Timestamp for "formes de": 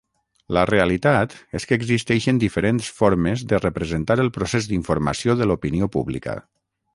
3.01-3.59